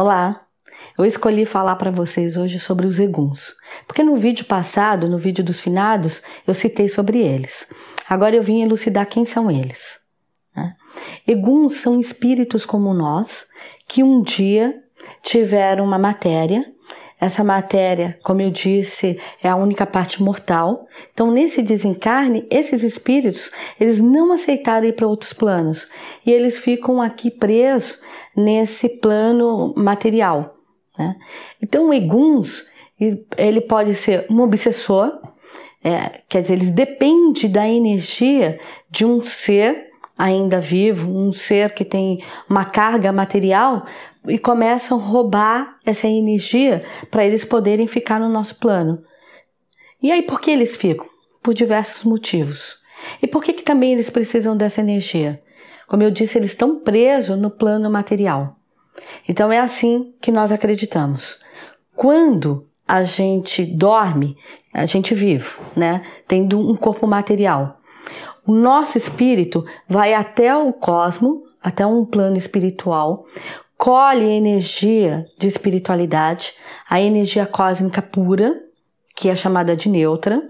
Olá! 0.00 0.46
Eu 0.96 1.04
escolhi 1.04 1.44
falar 1.44 1.74
para 1.74 1.90
vocês 1.90 2.36
hoje 2.36 2.60
sobre 2.60 2.86
os 2.86 3.00
eguns, 3.00 3.52
porque 3.84 4.04
no 4.04 4.14
vídeo 4.16 4.44
passado, 4.44 5.08
no 5.08 5.18
vídeo 5.18 5.42
dos 5.42 5.60
finados, 5.60 6.22
eu 6.46 6.54
citei 6.54 6.88
sobre 6.88 7.18
eles. 7.18 7.66
Agora 8.08 8.36
eu 8.36 8.42
vim 8.44 8.62
elucidar 8.62 9.08
quem 9.08 9.24
são 9.24 9.50
eles. 9.50 9.98
Né? 10.54 10.76
Eguns 11.26 11.78
são 11.78 11.98
espíritos 11.98 12.64
como 12.64 12.94
nós 12.94 13.44
que 13.88 14.04
um 14.04 14.22
dia 14.22 14.80
tiveram 15.20 15.84
uma 15.84 15.98
matéria. 15.98 16.64
Essa 17.20 17.42
matéria, 17.42 18.16
como 18.22 18.40
eu 18.40 18.50
disse, 18.50 19.20
é 19.42 19.48
a 19.48 19.56
única 19.56 19.84
parte 19.84 20.22
mortal. 20.22 20.86
Então, 21.12 21.32
nesse 21.32 21.60
desencarne, 21.60 22.46
esses 22.48 22.84
espíritos, 22.84 23.50
eles 23.80 23.98
não 24.00 24.30
aceitaram 24.30 24.86
ir 24.86 24.92
para 24.92 25.08
outros 25.08 25.32
planos 25.32 25.88
e 26.24 26.30
eles 26.30 26.56
ficam 26.56 27.02
aqui 27.02 27.32
presos 27.32 27.98
nesse 28.38 28.88
plano 28.88 29.74
material. 29.76 30.56
Né? 30.96 31.16
Então, 31.60 31.88
o 31.88 31.92
Eguns, 31.92 32.64
ele 33.36 33.60
pode 33.60 33.94
ser 33.96 34.26
um 34.30 34.40
obsessor, 34.40 35.12
é, 35.82 36.22
quer 36.28 36.42
dizer, 36.42 36.54
eles 36.54 36.70
dependem 36.70 37.50
da 37.50 37.68
energia 37.68 38.58
de 38.90 39.04
um 39.04 39.20
ser 39.20 39.88
ainda 40.16 40.60
vivo, 40.60 41.10
um 41.10 41.32
ser 41.32 41.74
que 41.74 41.84
tem 41.84 42.24
uma 42.48 42.64
carga 42.64 43.12
material 43.12 43.86
e 44.26 44.38
começam 44.38 44.98
a 44.98 45.02
roubar 45.02 45.78
essa 45.84 46.08
energia 46.08 46.84
para 47.10 47.24
eles 47.24 47.44
poderem 47.44 47.86
ficar 47.86 48.18
no 48.18 48.28
nosso 48.28 48.56
plano. 48.56 49.02
E 50.02 50.10
aí 50.10 50.22
por 50.22 50.40
que 50.40 50.50
eles 50.50 50.76
ficam? 50.76 51.06
Por 51.42 51.54
diversos 51.54 52.02
motivos. 52.02 52.78
E 53.22 53.26
por 53.26 53.42
que, 53.42 53.52
que 53.52 53.62
também 53.62 53.92
eles 53.92 54.10
precisam 54.10 54.56
dessa 54.56 54.80
energia? 54.80 55.40
Como 55.88 56.02
eu 56.02 56.10
disse, 56.10 56.38
eles 56.38 56.52
estão 56.52 56.78
presos 56.78 57.36
no 57.36 57.50
plano 57.50 57.90
material. 57.90 58.56
Então 59.28 59.50
é 59.50 59.58
assim 59.58 60.14
que 60.20 60.30
nós 60.30 60.52
acreditamos. 60.52 61.40
Quando 61.96 62.66
a 62.86 63.02
gente 63.02 63.64
dorme, 63.64 64.36
a 64.72 64.84
gente 64.86 65.14
vive, 65.14 65.48
né? 65.74 66.04
Tendo 66.26 66.60
um 66.60 66.76
corpo 66.76 67.06
material. 67.06 67.80
O 68.46 68.52
nosso 68.52 68.96
espírito 68.96 69.64
vai 69.88 70.14
até 70.14 70.56
o 70.56 70.72
cosmo, 70.72 71.42
até 71.62 71.84
um 71.84 72.04
plano 72.04 72.36
espiritual, 72.36 73.26
colhe 73.76 74.24
energia 74.24 75.26
de 75.38 75.46
espiritualidade, 75.46 76.54
a 76.88 77.00
energia 77.00 77.46
cósmica 77.46 78.00
pura, 78.00 78.58
que 79.14 79.28
é 79.28 79.34
chamada 79.34 79.76
de 79.76 79.88
neutra. 79.88 80.42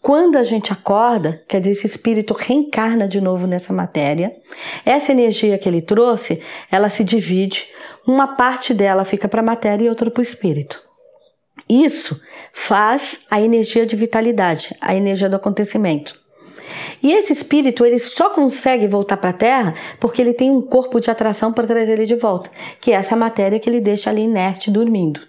Quando 0.00 0.36
a 0.36 0.42
gente 0.42 0.72
acorda, 0.72 1.42
quer 1.48 1.60
dizer, 1.60 1.72
esse 1.72 1.86
espírito 1.86 2.34
reencarna 2.34 3.08
de 3.08 3.20
novo 3.20 3.46
nessa 3.46 3.72
matéria. 3.72 4.34
Essa 4.84 5.12
energia 5.12 5.58
que 5.58 5.68
ele 5.68 5.82
trouxe, 5.82 6.40
ela 6.70 6.88
se 6.88 7.02
divide 7.02 7.66
uma 8.06 8.36
parte 8.36 8.72
dela 8.72 9.04
fica 9.04 9.28
para 9.28 9.40
a 9.40 9.44
matéria 9.44 9.84
e 9.84 9.88
outra 9.88 10.10
para 10.10 10.20
o 10.20 10.22
espírito. 10.22 10.80
Isso 11.68 12.20
faz 12.52 13.20
a 13.28 13.40
energia 13.40 13.84
de 13.84 13.96
vitalidade, 13.96 14.74
a 14.80 14.94
energia 14.94 15.28
do 15.28 15.34
acontecimento. 15.34 16.14
E 17.02 17.12
esse 17.12 17.32
espírito 17.32 17.84
ele 17.84 17.98
só 17.98 18.30
consegue 18.30 18.86
voltar 18.86 19.16
para 19.16 19.30
a 19.30 19.32
Terra 19.32 19.74
porque 19.98 20.22
ele 20.22 20.32
tem 20.32 20.50
um 20.50 20.62
corpo 20.62 21.00
de 21.00 21.10
atração 21.10 21.52
para 21.52 21.66
trazer 21.66 21.94
ele 21.94 22.06
de 22.06 22.14
volta, 22.14 22.50
que 22.80 22.92
é 22.92 22.94
essa 22.94 23.16
matéria 23.16 23.58
que 23.58 23.68
ele 23.68 23.80
deixa 23.80 24.10
ali 24.10 24.22
inerte 24.22 24.70
dormindo. 24.70 25.20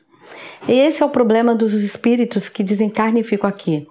Esse 0.67 1.03
é 1.03 1.05
o 1.05 1.09
problema 1.09 1.55
dos 1.55 1.73
espíritos 1.73 2.49
que 2.49 2.63
desencarnam 2.63 3.19
e 3.19 3.23
ficam 3.23 3.49
aqui. 3.49 3.87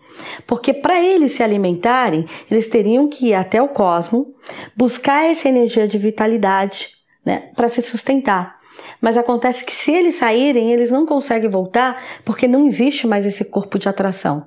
Porque 0.47 0.73
para 0.73 1.03
eles 1.03 1.33
se 1.33 1.43
alimentarem, 1.43 2.27
eles 2.51 2.69
teriam 2.69 3.09
que 3.09 3.29
ir 3.29 3.35
até 3.35 3.61
o 3.61 3.69
cosmo, 3.69 4.35
buscar 4.75 5.25
essa 5.25 5.49
energia 5.49 5.87
de 5.87 5.99
vitalidade 5.99 6.91
né, 7.25 7.51
para 7.55 7.69
se 7.69 7.83
sustentar. 7.83 8.57
Mas 9.01 9.17
acontece 9.17 9.65
que 9.65 9.75
se 9.75 9.93
eles 9.93 10.17
saírem, 10.17 10.73
eles 10.73 10.91
não 10.91 11.07
conseguem 11.07 11.51
voltar 11.51 12.03
porque 12.25 12.47
não 12.47 12.67
existe 12.67 13.07
mais 13.07 13.27
esse 13.27 13.45
corpo 13.45 13.79
de 13.79 13.89
atração. 13.89 14.47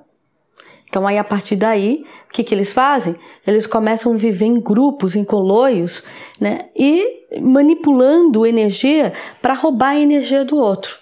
Então 0.88 1.06
aí 1.06 1.18
a 1.18 1.24
partir 1.24 1.54
daí, 1.54 2.04
o 2.28 2.32
que, 2.32 2.42
que 2.42 2.54
eles 2.54 2.72
fazem? 2.72 3.14
Eles 3.46 3.66
começam 3.66 4.12
a 4.12 4.16
viver 4.16 4.46
em 4.46 4.60
grupos, 4.60 5.14
em 5.14 5.24
coloios, 5.24 6.02
né? 6.40 6.66
E 6.76 7.40
manipulando 7.40 8.44
energia 8.44 9.12
para 9.40 9.54
roubar 9.54 9.90
a 9.90 10.00
energia 10.00 10.44
do 10.44 10.56
outro. 10.56 10.99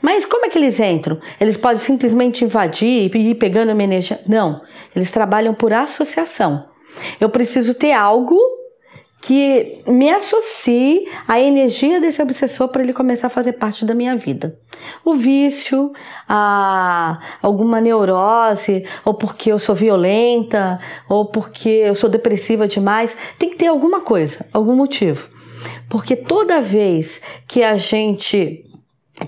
Mas 0.00 0.24
como 0.26 0.46
é 0.46 0.48
que 0.48 0.58
eles 0.58 0.78
entram? 0.80 1.20
Eles 1.40 1.56
podem 1.56 1.78
simplesmente 1.78 2.44
invadir 2.44 3.10
e 3.14 3.30
ir 3.30 3.34
pegando 3.36 3.72
uma 3.72 3.82
energia? 3.82 4.20
Não, 4.26 4.60
eles 4.94 5.10
trabalham 5.10 5.54
por 5.54 5.72
associação. 5.72 6.66
Eu 7.20 7.30
preciso 7.30 7.74
ter 7.74 7.92
algo 7.92 8.38
que 9.22 9.80
me 9.86 10.10
associe 10.10 11.08
à 11.28 11.40
energia 11.40 12.00
desse 12.00 12.20
obsessor 12.20 12.68
para 12.68 12.82
ele 12.82 12.92
começar 12.92 13.28
a 13.28 13.30
fazer 13.30 13.52
parte 13.52 13.84
da 13.84 13.94
minha 13.94 14.16
vida. 14.16 14.58
O 15.04 15.14
vício, 15.14 15.92
a 16.28 17.20
alguma 17.40 17.80
neurose, 17.80 18.84
ou 19.04 19.14
porque 19.14 19.52
eu 19.52 19.60
sou 19.60 19.76
violenta, 19.76 20.80
ou 21.08 21.26
porque 21.26 21.68
eu 21.68 21.94
sou 21.94 22.10
depressiva 22.10 22.66
demais, 22.66 23.16
tem 23.38 23.50
que 23.50 23.56
ter 23.56 23.68
alguma 23.68 24.00
coisa, 24.00 24.44
algum 24.52 24.74
motivo. 24.74 25.28
Porque 25.88 26.16
toda 26.16 26.60
vez 26.60 27.22
que 27.46 27.62
a 27.62 27.76
gente 27.76 28.64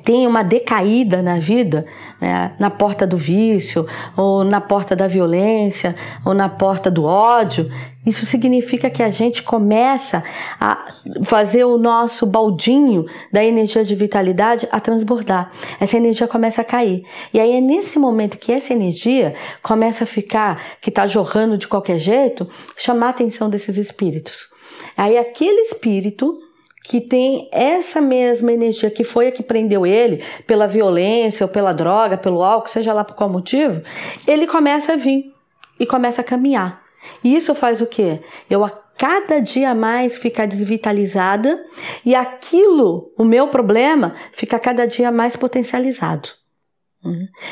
tem 0.02 0.26
uma 0.26 0.42
decaída 0.42 1.22
na 1.22 1.38
vida, 1.38 1.86
né, 2.20 2.54
na 2.58 2.70
porta 2.70 3.06
do 3.06 3.18
vício, 3.18 3.86
ou 4.16 4.42
na 4.42 4.60
porta 4.60 4.96
da 4.96 5.06
violência, 5.06 5.94
ou 6.24 6.32
na 6.32 6.48
porta 6.48 6.90
do 6.90 7.04
ódio, 7.04 7.70
isso 8.06 8.26
significa 8.26 8.90
que 8.90 9.02
a 9.02 9.08
gente 9.08 9.42
começa 9.42 10.22
a 10.60 10.94
fazer 11.24 11.64
o 11.64 11.78
nosso 11.78 12.26
baldinho 12.26 13.06
da 13.32 13.44
energia 13.44 13.84
de 13.84 13.94
vitalidade 13.94 14.68
a 14.70 14.80
transbordar. 14.80 15.52
Essa 15.80 15.96
energia 15.96 16.28
começa 16.28 16.60
a 16.60 16.64
cair. 16.64 17.04
E 17.32 17.40
aí 17.40 17.52
é 17.52 17.60
nesse 17.60 17.98
momento 17.98 18.38
que 18.38 18.52
essa 18.52 18.72
energia 18.72 19.34
começa 19.62 20.04
a 20.04 20.06
ficar, 20.06 20.62
que 20.80 20.90
está 20.90 21.06
jorrando 21.06 21.56
de 21.56 21.68
qualquer 21.68 21.98
jeito, 21.98 22.48
chamar 22.76 23.06
a 23.06 23.10
atenção 23.10 23.48
desses 23.48 23.76
espíritos. 23.76 24.48
Aí 24.96 25.16
aquele 25.16 25.60
espírito 25.60 26.38
que 26.84 27.00
tem 27.00 27.48
essa 27.50 27.98
mesma 27.98 28.52
energia 28.52 28.90
que 28.90 29.02
foi 29.02 29.28
a 29.28 29.32
que 29.32 29.42
prendeu 29.42 29.86
ele 29.86 30.22
pela 30.46 30.66
violência 30.66 31.44
ou 31.44 31.48
pela 31.48 31.72
droga, 31.72 32.18
pelo 32.18 32.42
álcool, 32.42 32.68
seja 32.68 32.92
lá 32.92 33.02
por 33.02 33.16
qual 33.16 33.30
motivo, 33.30 33.82
ele 34.26 34.46
começa 34.46 34.92
a 34.92 34.96
vir 34.96 35.32
e 35.80 35.86
começa 35.86 36.20
a 36.20 36.24
caminhar. 36.24 36.82
E 37.24 37.34
isso 37.34 37.54
faz 37.54 37.80
o 37.80 37.86
quê? 37.86 38.20
Eu 38.50 38.62
a 38.62 38.70
cada 38.70 39.40
dia 39.40 39.74
mais 39.74 40.16
ficar 40.18 40.46
desvitalizada 40.46 41.58
e 42.04 42.14
aquilo, 42.14 43.10
o 43.18 43.24
meu 43.24 43.48
problema, 43.48 44.14
fica 44.32 44.58
cada 44.58 44.86
dia 44.86 45.10
mais 45.10 45.34
potencializado. 45.34 46.28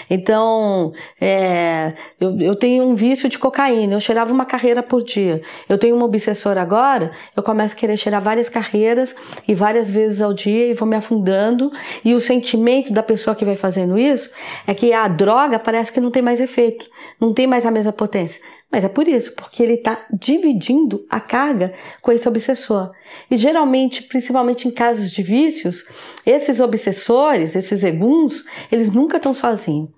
Então, 0.09 0.93
é, 1.21 1.93
eu, 2.21 2.41
eu, 2.41 2.57
tenho 2.57 2.85
um 2.85 2.95
vício 2.95 3.29
de 3.29 3.39
cocaína, 3.39 3.95
eu 3.95 4.01
cheirava 4.01 4.33
uma 4.33 4.47
carreira 4.47 4.83
por 4.83 5.03
dia. 5.03 5.43
Eu 5.69 5.77
tenho 5.77 5.95
uma 5.95 6.07
obsessora 6.07 6.63
agora, 6.63 7.13
eu 7.37 7.43
começo 7.43 7.75
a 7.75 7.79
querer 7.79 7.97
cheirar 7.97 8.23
várias 8.23 8.49
carreiras 8.49 9.15
e 9.47 9.55
várias 9.55 9.91
vezes 9.91 10.23
ao 10.23 10.33
dia 10.33 10.69
e 10.69 10.75
vou 10.75 10.89
me 10.89 10.97
afundando. 10.97 11.71
E 12.05 12.15
o 12.15 12.21
sentimento 12.21 12.93
da 12.93 13.03
pessoa 13.03 13.37
que 13.37 13.45
vai 13.45 13.57
fazendo 13.57 13.99
isso 13.99 14.31
é 14.67 14.75
que 14.75 14.93
a 14.93 15.07
droga 15.09 15.59
parece 15.59 15.93
que 15.93 16.01
não 16.01 16.11
tem 16.11 16.23
mais 16.23 16.41
efeito, 16.41 16.89
não 17.21 17.34
tem 17.34 17.47
mais 17.47 17.67
a 17.67 17.71
mesma 17.71 17.93
potência. 17.93 18.41
Mas 18.72 18.84
é 18.84 18.88
por 18.88 19.06
isso, 19.06 19.34
porque 19.34 19.62
ele 19.62 19.75
está 19.75 20.06
dividindo 20.10 21.05
a 21.10 21.21
carga 21.21 21.75
com 22.00 22.10
esse 22.10 22.27
obsessor. 22.27 22.91
E 23.31 23.37
geralmente, 23.37 24.03
principalmente 24.05 24.66
em 24.66 24.71
casos 24.71 25.10
de 25.10 25.22
vícios, 25.22 25.87
esses 26.25 26.59
obsessores, 26.59 27.55
esses 27.55 27.84
eguns, 27.84 28.43
eles 28.71 28.91
nunca 28.91 29.19
estão 29.19 29.34
sozinhos. 29.34 29.91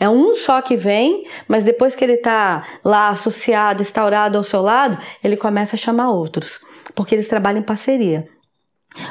É 0.00 0.08
um 0.08 0.32
só 0.32 0.62
que 0.62 0.76
vem, 0.76 1.26
mas 1.46 1.62
depois 1.62 1.94
que 1.94 2.02
ele 2.02 2.14
está 2.14 2.66
lá 2.82 3.10
associado, 3.10 3.82
instaurado 3.82 4.38
ao 4.38 4.42
seu 4.42 4.62
lado, 4.62 4.98
ele 5.22 5.36
começa 5.36 5.76
a 5.76 5.78
chamar 5.78 6.10
outros, 6.10 6.58
porque 6.94 7.14
eles 7.14 7.28
trabalham 7.28 7.60
em 7.60 7.64
parceria. 7.64 8.31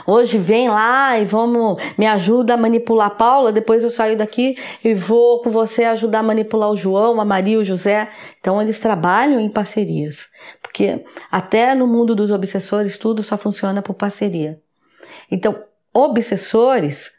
Hoje 0.06 0.38
vem 0.38 0.69
lá 0.69 1.18
e 1.19 1.25
vamos, 1.25 1.81
me 1.97 2.06
ajuda 2.06 2.53
a 2.53 2.58
manipular 2.58 3.08
a 3.08 3.09
Paula, 3.09 3.52
depois 3.52 3.84
eu 3.84 3.90
saio 3.90 4.17
daqui 4.17 4.56
e 4.84 4.94
vou 4.94 5.41
com 5.41 5.50
você 5.50 5.84
ajudar 5.85 6.20
a 6.20 6.23
manipular 6.23 6.70
o 6.70 6.76
João, 6.76 7.20
a 7.20 7.26
Maria, 7.26 7.59
o 7.59 7.64
José. 7.64 8.09
Então 8.40 8.61
eles 8.61 8.79
trabalham 8.79 9.40
em 9.40 9.50
parcerias, 9.50 10.29
porque 10.61 11.03
até 11.32 11.73
no 11.76 11.88
mundo 11.88 12.16
dos 12.16 12.32
obsessores 12.32 12.97
tudo 12.97 13.23
só 13.23 13.38
funciona 13.38 13.82
por 13.82 13.94
parceria. 13.94 14.59
Então, 15.29 15.64
obsessores 15.94 17.11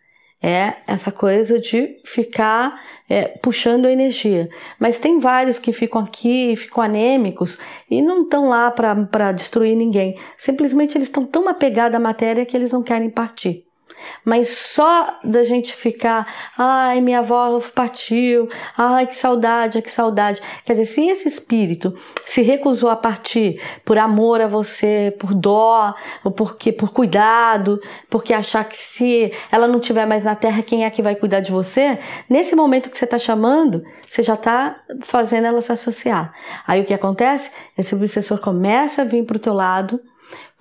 é 0.42 0.74
essa 0.86 1.12
coisa 1.12 1.58
de 1.58 2.00
ficar 2.04 2.82
é, 3.08 3.28
puxando 3.28 3.86
a 3.86 3.92
energia. 3.92 4.50
Mas 4.78 4.98
tem 4.98 5.20
vários 5.20 5.58
que 5.58 5.72
ficam 5.72 6.00
aqui, 6.00 6.56
ficam 6.56 6.82
anêmicos 6.82 7.58
e 7.88 8.02
não 8.02 8.22
estão 8.22 8.48
lá 8.48 8.70
para 8.70 9.32
destruir 9.32 9.76
ninguém. 9.76 10.18
Simplesmente 10.36 10.98
eles 10.98 11.08
estão 11.08 11.24
tão 11.24 11.48
apegados 11.48 11.94
à 11.94 12.00
matéria 12.00 12.44
que 12.44 12.56
eles 12.56 12.72
não 12.72 12.82
querem 12.82 13.08
partir. 13.08 13.64
Mas 14.24 14.48
só 14.48 15.18
da 15.24 15.44
gente 15.44 15.74
ficar, 15.74 16.26
ai, 16.56 17.00
minha 17.00 17.20
avó 17.20 17.60
partiu, 17.74 18.48
ai, 18.76 19.06
que 19.06 19.16
saudade, 19.16 19.82
que 19.82 19.90
saudade. 19.90 20.40
Quer 20.64 20.74
dizer, 20.74 20.86
se 20.86 21.08
esse 21.08 21.28
espírito 21.28 21.96
se 22.24 22.42
recusou 22.42 22.90
a 22.90 22.96
partir 22.96 23.60
por 23.84 23.98
amor 23.98 24.40
a 24.40 24.46
você, 24.46 25.14
por 25.18 25.34
dó, 25.34 25.94
ou 26.24 26.30
porque 26.30 26.72
por 26.72 26.92
cuidado, 26.92 27.80
porque 28.08 28.32
achar 28.32 28.64
que 28.64 28.76
se 28.76 29.32
ela 29.50 29.66
não 29.66 29.80
tiver 29.80 30.06
mais 30.06 30.24
na 30.24 30.34
terra, 30.34 30.62
quem 30.62 30.84
é 30.84 30.90
que 30.90 31.02
vai 31.02 31.16
cuidar 31.16 31.40
de 31.40 31.50
você? 31.50 31.98
Nesse 32.28 32.54
momento 32.54 32.90
que 32.90 32.96
você 32.96 33.04
está 33.04 33.18
chamando, 33.18 33.82
você 34.06 34.22
já 34.22 34.34
está 34.34 34.80
fazendo 35.02 35.46
ela 35.46 35.60
se 35.60 35.72
associar. 35.72 36.32
Aí 36.66 36.80
o 36.80 36.84
que 36.84 36.94
acontece? 36.94 37.50
Esse 37.76 37.94
obsessor 37.94 38.38
começa 38.38 39.02
a 39.02 39.04
vir 39.04 39.24
para 39.24 39.36
o 39.36 39.40
teu 39.40 39.54
lado 39.54 40.00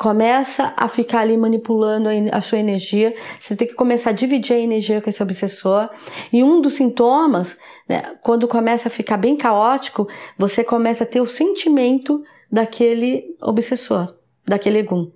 começa 0.01 0.73
a 0.75 0.87
ficar 0.87 1.19
ali 1.19 1.37
manipulando 1.37 2.09
a 2.31 2.41
sua 2.41 2.57
energia. 2.57 3.13
Você 3.39 3.55
tem 3.55 3.67
que 3.67 3.75
começar 3.75 4.09
a 4.09 4.13
dividir 4.13 4.55
a 4.55 4.59
energia 4.59 4.99
com 4.99 5.07
esse 5.07 5.21
obsessor. 5.21 5.91
E 6.33 6.43
um 6.43 6.59
dos 6.59 6.73
sintomas, 6.73 7.55
né, 7.87 8.15
quando 8.23 8.47
começa 8.47 8.87
a 8.87 8.91
ficar 8.91 9.17
bem 9.17 9.37
caótico, 9.37 10.07
você 10.35 10.63
começa 10.63 11.03
a 11.03 11.07
ter 11.07 11.21
o 11.21 11.25
sentimento 11.27 12.23
daquele 12.51 13.35
obsessor, 13.39 14.15
daquele 14.43 14.79
egum. 14.79 15.11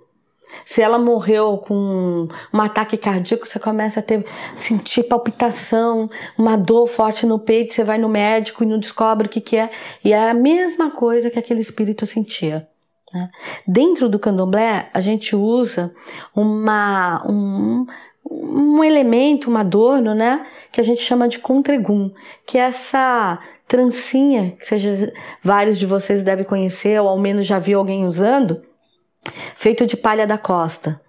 Se 0.63 0.83
ela 0.83 0.99
morreu 0.99 1.57
com 1.57 2.27
um 2.53 2.61
ataque 2.61 2.95
cardíaco, 2.95 3.47
você 3.47 3.57
começa 3.57 4.01
a 4.01 4.03
ter 4.03 4.23
sentir 4.55 5.01
palpitação, 5.05 6.07
uma 6.37 6.55
dor 6.55 6.85
forte 6.87 7.25
no 7.25 7.39
peito, 7.39 7.73
você 7.73 7.83
vai 7.83 7.97
no 7.97 8.07
médico 8.07 8.63
e 8.63 8.67
não 8.67 8.77
descobre 8.77 9.25
o 9.25 9.29
que, 9.31 9.41
que 9.41 9.57
é. 9.57 9.71
E 10.03 10.13
é 10.13 10.29
a 10.29 10.33
mesma 10.35 10.91
coisa 10.91 11.31
que 11.31 11.39
aquele 11.39 11.61
espírito 11.61 12.05
sentia. 12.05 12.67
Né? 13.15 13.29
Dentro 13.65 14.09
do 14.09 14.19
candomblé, 14.19 14.89
a 14.93 14.99
gente 14.99 15.37
usa 15.37 15.95
uma, 16.35 17.25
um, 17.25 17.87
um 18.29 18.83
elemento, 18.83 19.49
um 19.49 19.55
adorno, 19.55 20.13
né, 20.13 20.45
que 20.69 20.81
a 20.81 20.83
gente 20.83 21.01
chama 21.01 21.29
de 21.29 21.39
contregum, 21.39 22.11
que 22.45 22.57
é 22.57 22.61
essa 22.61 23.39
trancinha, 23.65 24.51
que 24.59 24.65
seja, 24.65 25.13
vários 25.41 25.79
de 25.79 25.85
vocês 25.85 26.25
devem 26.25 26.43
conhecer, 26.43 26.99
ou 26.99 27.07
ao 27.07 27.17
menos 27.17 27.47
já 27.47 27.57
viu 27.57 27.79
alguém 27.79 28.05
usando, 28.05 28.61
feito 29.55 29.85
de 29.85 29.95
palha 29.95 30.27
da 30.27 30.37
costa. 30.37 30.99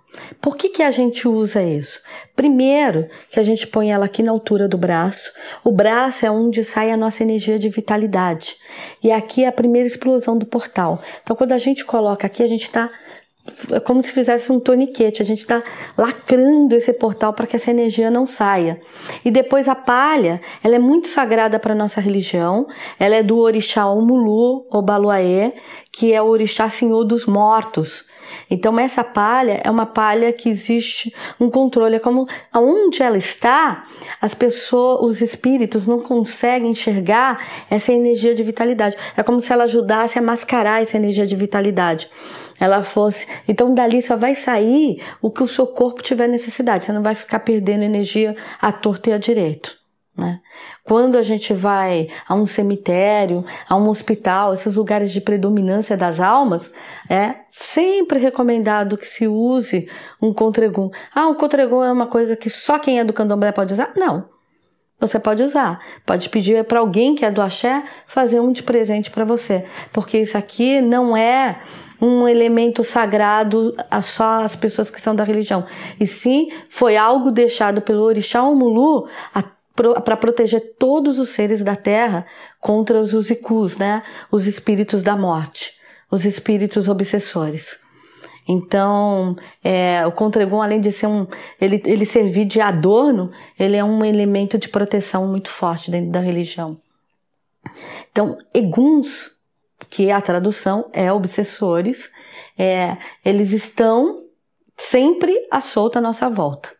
Por 0.40 0.56
que, 0.56 0.68
que 0.68 0.82
a 0.82 0.90
gente 0.90 1.26
usa 1.28 1.62
isso? 1.62 2.00
Primeiro, 2.34 3.08
que 3.30 3.40
a 3.40 3.42
gente 3.42 3.66
põe 3.66 3.90
ela 3.90 4.04
aqui 4.04 4.22
na 4.22 4.30
altura 4.30 4.68
do 4.68 4.76
braço. 4.78 5.32
O 5.64 5.70
braço 5.70 6.26
é 6.26 6.30
onde 6.30 6.64
sai 6.64 6.90
a 6.90 6.96
nossa 6.96 7.22
energia 7.22 7.58
de 7.58 7.68
vitalidade. 7.68 8.56
E 9.02 9.10
aqui 9.10 9.44
é 9.44 9.48
a 9.48 9.52
primeira 9.52 9.86
explosão 9.86 10.36
do 10.36 10.46
portal. 10.46 11.00
Então, 11.22 11.36
quando 11.36 11.52
a 11.52 11.58
gente 11.58 11.84
coloca 11.84 12.26
aqui, 12.26 12.42
a 12.42 12.48
gente 12.48 12.64
está 12.64 12.90
é 13.70 13.80
como 13.80 14.02
se 14.02 14.12
fizesse 14.12 14.50
um 14.50 14.58
toniquete, 14.58 15.22
a 15.22 15.24
gente 15.24 15.38
está 15.38 15.62
lacrando 15.96 16.74
esse 16.74 16.92
portal 16.92 17.32
para 17.32 17.46
que 17.46 17.56
essa 17.56 17.70
energia 17.70 18.10
não 18.10 18.26
saia. 18.26 18.80
E 19.24 19.30
depois 19.30 19.68
a 19.68 19.74
palha, 19.74 20.40
ela 20.62 20.74
é 20.74 20.78
muito 20.78 21.08
sagrada 21.08 21.58
para 21.58 21.74
nossa 21.74 22.00
religião, 22.00 22.66
ela 22.98 23.14
é 23.14 23.22
do 23.22 23.38
orixá 23.38 23.86
Omulu, 23.86 24.66
Obaluaê, 24.70 25.52
que 25.92 26.12
é 26.12 26.20
o 26.20 26.26
orixá 26.26 26.68
senhor 26.68 27.04
dos 27.04 27.24
mortos. 27.24 28.04
Então 28.50 28.78
essa 28.78 29.02
palha 29.02 29.60
é 29.62 29.70
uma 29.70 29.86
palha 29.86 30.32
que 30.32 30.48
existe 30.48 31.14
um 31.38 31.50
controle, 31.50 31.96
é 31.96 31.98
como 31.98 32.28
aonde 32.52 33.02
ela 33.02 33.18
está, 33.18 33.86
as 34.20 34.34
pessoas, 34.34 35.02
os 35.02 35.22
espíritos 35.22 35.86
não 35.86 36.00
conseguem 36.00 36.70
enxergar 36.70 37.66
essa 37.68 37.92
energia 37.92 38.34
de 38.34 38.42
vitalidade. 38.42 38.96
É 39.16 39.22
como 39.22 39.40
se 39.40 39.52
ela 39.52 39.64
ajudasse 39.64 40.18
a 40.18 40.22
mascarar 40.22 40.82
essa 40.82 40.96
energia 40.96 41.26
de 41.26 41.34
vitalidade. 41.34 42.08
Ela 42.58 42.82
fosse, 42.82 43.26
então 43.46 43.74
dali 43.74 44.00
só 44.00 44.16
vai 44.16 44.34
sair 44.34 45.02
o 45.20 45.30
que 45.30 45.42
o 45.42 45.46
seu 45.46 45.66
corpo 45.66 46.02
tiver 46.02 46.26
necessidade. 46.26 46.84
Você 46.84 46.92
não 46.92 47.02
vai 47.02 47.14
ficar 47.14 47.40
perdendo 47.40 47.82
energia 47.82 48.34
à 48.60 48.72
torta 48.72 49.10
e 49.10 49.12
à 49.12 49.18
direito. 49.18 49.76
Né? 50.16 50.40
Quando 50.86 51.16
a 51.16 51.22
gente 51.22 51.52
vai 51.52 52.08
a 52.28 52.34
um 52.36 52.46
cemitério, 52.46 53.44
a 53.68 53.74
um 53.74 53.88
hospital, 53.88 54.54
esses 54.54 54.76
lugares 54.76 55.10
de 55.10 55.20
predominância 55.20 55.96
das 55.96 56.20
almas, 56.20 56.72
é 57.10 57.34
sempre 57.50 58.20
recomendado 58.20 58.96
que 58.96 59.06
se 59.06 59.26
use 59.26 59.88
um 60.22 60.32
contregum. 60.32 60.88
Ah, 61.12 61.28
o 61.28 61.34
contregum 61.34 61.82
é 61.82 61.90
uma 61.90 62.06
coisa 62.06 62.36
que 62.36 62.48
só 62.48 62.78
quem 62.78 63.00
é 63.00 63.04
do 63.04 63.12
candomblé 63.12 63.50
pode 63.50 63.72
usar? 63.72 63.92
Não. 63.96 64.28
Você 65.00 65.18
pode 65.18 65.42
usar. 65.42 65.80
Pode 66.06 66.28
pedir 66.28 66.64
para 66.64 66.78
alguém 66.78 67.16
que 67.16 67.24
é 67.24 67.32
do 67.32 67.42
axé 67.42 67.82
fazer 68.06 68.38
um 68.38 68.52
de 68.52 68.62
presente 68.62 69.10
para 69.10 69.24
você. 69.24 69.66
Porque 69.92 70.18
isso 70.18 70.38
aqui 70.38 70.80
não 70.80 71.16
é 71.16 71.60
um 72.00 72.28
elemento 72.28 72.84
sagrado 72.84 73.74
a 73.90 74.02
só 74.02 74.42
as 74.42 74.54
pessoas 74.54 74.88
que 74.88 75.00
são 75.00 75.16
da 75.16 75.24
religião. 75.24 75.66
E 75.98 76.06
sim, 76.06 76.52
foi 76.68 76.96
algo 76.96 77.32
deixado 77.32 77.82
pelo 77.82 78.02
orixá 78.02 78.42
Omulu 78.42 79.08
para 79.76 80.16
proteger 80.16 80.74
todos 80.78 81.18
os 81.18 81.30
seres 81.30 81.62
da 81.62 81.76
terra 81.76 82.26
contra 82.60 82.98
os 83.00 83.12
usikus, 83.12 83.76
né? 83.76 84.02
Os 84.30 84.46
espíritos 84.46 85.02
da 85.02 85.16
morte, 85.16 85.74
os 86.10 86.24
espíritos 86.24 86.88
obsessores. 86.88 87.78
Então, 88.48 89.36
é, 89.62 90.06
o 90.06 90.12
contregum, 90.12 90.62
além 90.62 90.80
de 90.80 90.92
ser 90.92 91.08
um, 91.08 91.26
ele, 91.60 91.82
ele 91.84 92.06
servir 92.06 92.44
de 92.44 92.60
adorno, 92.60 93.32
ele 93.58 93.76
é 93.76 93.82
um 93.82 94.04
elemento 94.04 94.56
de 94.56 94.68
proteção 94.68 95.26
muito 95.26 95.50
forte 95.50 95.90
dentro 95.90 96.10
da 96.10 96.20
religião. 96.20 96.76
Então, 98.10 98.38
eguns, 98.54 99.32
que 99.90 100.08
é 100.08 100.12
a 100.12 100.20
tradução 100.20 100.88
é 100.92 101.12
obsessores, 101.12 102.10
é, 102.56 102.96
eles 103.24 103.52
estão 103.52 104.22
sempre 104.76 105.46
à 105.50 105.60
solta 105.60 105.98
à 105.98 106.02
nossa 106.02 106.28
volta. 106.28 106.70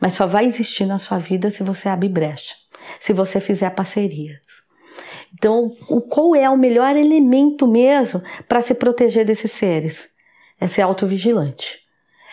Mas 0.00 0.14
só 0.14 0.26
vai 0.26 0.46
existir 0.46 0.86
na 0.86 0.98
sua 0.98 1.18
vida 1.18 1.50
se 1.50 1.62
você 1.62 1.88
abrir 1.88 2.08
brecha, 2.08 2.54
se 2.98 3.12
você 3.12 3.40
fizer 3.40 3.70
parcerias. 3.70 4.40
Então, 5.32 5.76
o, 5.88 6.00
qual 6.00 6.34
é 6.34 6.48
o 6.50 6.56
melhor 6.56 6.96
elemento 6.96 7.66
mesmo 7.66 8.22
para 8.48 8.60
se 8.60 8.74
proteger 8.74 9.24
desses 9.24 9.52
seres? 9.52 10.08
É 10.60 10.66
ser 10.66 10.82
autovigilante. 10.82 11.80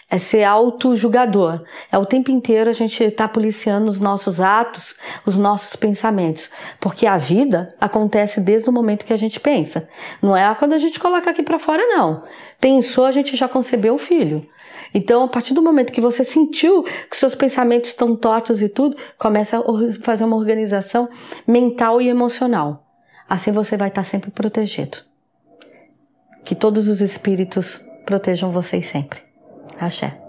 É 0.09 0.17
ser 0.17 0.43
auto-julgador. 0.43 1.63
É 1.91 1.97
o 1.97 2.05
tempo 2.05 2.31
inteiro 2.31 2.69
a 2.69 2.73
gente 2.73 3.03
estar 3.03 3.27
tá 3.27 3.33
policiando 3.33 3.89
os 3.89 3.99
nossos 3.99 4.39
atos, 4.39 4.95
os 5.25 5.37
nossos 5.37 5.75
pensamentos. 5.75 6.49
Porque 6.79 7.05
a 7.05 7.17
vida 7.17 7.75
acontece 7.79 8.39
desde 8.39 8.69
o 8.69 8.73
momento 8.73 9.05
que 9.05 9.11
a 9.11 9.17
gente 9.17 9.37
pensa. 9.39 9.87
Não 10.21 10.35
é 10.35 10.53
quando 10.55 10.73
a 10.73 10.77
gente 10.77 10.97
coloca 10.97 11.29
aqui 11.29 11.43
para 11.43 11.59
fora, 11.59 11.85
não. 11.87 12.23
Pensou, 12.59 13.05
a 13.05 13.11
gente 13.11 13.35
já 13.35 13.49
concebeu 13.49 13.95
o 13.95 13.99
filho. 13.99 14.47
Então, 14.93 15.23
a 15.23 15.27
partir 15.27 15.53
do 15.53 15.61
momento 15.61 15.91
que 15.91 16.01
você 16.01 16.23
sentiu 16.23 16.83
que 16.83 17.15
seus 17.15 17.35
pensamentos 17.35 17.89
estão 17.89 18.15
tortos 18.15 18.61
e 18.61 18.69
tudo, 18.69 18.97
começa 19.17 19.59
a 19.59 19.63
fazer 20.01 20.23
uma 20.23 20.35
organização 20.35 21.09
mental 21.45 22.01
e 22.01 22.07
emocional. 22.07 22.85
Assim 23.29 23.51
você 23.51 23.75
vai 23.75 23.89
estar 23.89 24.03
sempre 24.03 24.31
protegido. 24.31 24.99
Que 26.43 26.55
todos 26.55 26.87
os 26.87 27.01
espíritos 27.01 27.81
protejam 28.05 28.51
vocês 28.51 28.87
sempre. 28.87 29.21
Axé. 29.79 30.26